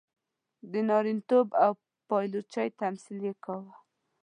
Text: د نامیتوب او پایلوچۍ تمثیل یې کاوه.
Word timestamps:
د 0.71 0.73
نامیتوب 0.89 1.47
او 1.63 1.71
پایلوچۍ 2.09 2.67
تمثیل 2.81 3.19
یې 3.27 3.33
کاوه. 3.43 3.73